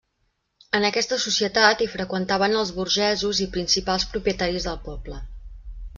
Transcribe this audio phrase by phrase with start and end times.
[0.77, 5.21] En aquesta societat hi freqüentaven els burgesos i principals propietaris del poble.